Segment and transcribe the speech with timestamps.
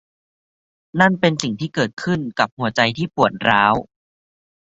[0.99, 3.73] นั่นเป็นสิ่งที่เกิดขึ้นกับหัวใจที่ปวดร้าว